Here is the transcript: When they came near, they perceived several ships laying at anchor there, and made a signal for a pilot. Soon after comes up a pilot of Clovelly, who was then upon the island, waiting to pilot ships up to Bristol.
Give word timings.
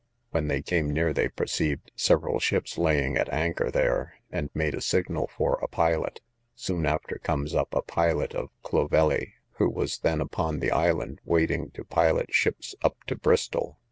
When 0.31 0.47
they 0.47 0.63
came 0.63 0.89
near, 0.89 1.13
they 1.13 1.29
perceived 1.29 1.91
several 1.95 2.39
ships 2.39 2.75
laying 2.75 3.17
at 3.17 3.31
anchor 3.31 3.69
there, 3.69 4.15
and 4.31 4.49
made 4.55 4.73
a 4.73 4.81
signal 4.81 5.27
for 5.27 5.59
a 5.61 5.67
pilot. 5.67 6.21
Soon 6.55 6.87
after 6.87 7.19
comes 7.19 7.53
up 7.53 7.71
a 7.75 7.83
pilot 7.83 8.33
of 8.33 8.49
Clovelly, 8.63 9.35
who 9.57 9.69
was 9.69 9.99
then 9.99 10.19
upon 10.19 10.57
the 10.57 10.71
island, 10.71 11.21
waiting 11.23 11.69
to 11.75 11.83
pilot 11.83 12.33
ships 12.33 12.73
up 12.81 12.95
to 13.03 13.15
Bristol. 13.15 13.77